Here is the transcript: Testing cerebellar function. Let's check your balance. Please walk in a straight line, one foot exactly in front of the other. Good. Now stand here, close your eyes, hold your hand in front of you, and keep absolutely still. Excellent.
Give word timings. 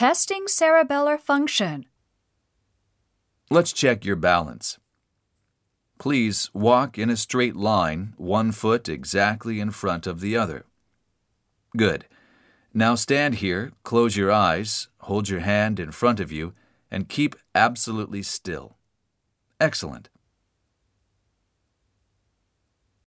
Testing 0.00 0.46
cerebellar 0.46 1.20
function. 1.20 1.84
Let's 3.50 3.70
check 3.70 4.02
your 4.02 4.16
balance. 4.16 4.78
Please 5.98 6.48
walk 6.54 6.96
in 6.96 7.10
a 7.10 7.18
straight 7.18 7.54
line, 7.54 8.14
one 8.16 8.50
foot 8.50 8.88
exactly 8.88 9.60
in 9.60 9.70
front 9.72 10.06
of 10.06 10.20
the 10.20 10.38
other. 10.38 10.64
Good. 11.76 12.06
Now 12.72 12.94
stand 12.94 13.34
here, 13.44 13.72
close 13.82 14.16
your 14.16 14.32
eyes, 14.32 14.88
hold 15.00 15.28
your 15.28 15.40
hand 15.40 15.78
in 15.78 15.90
front 15.90 16.18
of 16.18 16.32
you, 16.32 16.54
and 16.90 17.06
keep 17.06 17.36
absolutely 17.54 18.22
still. 18.22 18.78
Excellent. 19.60 20.08